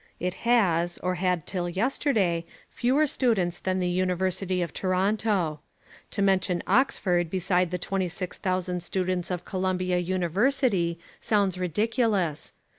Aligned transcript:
It 0.19 0.33
has, 0.49 0.97
or 1.03 1.13
had 1.21 1.45
till 1.45 1.69
yesterday, 1.69 2.43
fewer 2.71 3.05
students 3.05 3.59
than 3.59 3.79
the 3.79 3.87
University 3.87 4.63
of 4.63 4.73
Toronto. 4.73 5.59
To 6.09 6.21
mention 6.23 6.63
Oxford 6.65 7.29
beside 7.29 7.69
the 7.69 7.77
26,000 7.77 8.81
students 8.81 9.29
of 9.29 9.45
Columbia 9.45 9.99
University 9.99 10.97
sounds 11.19 11.59
ridiculous. 11.59 12.51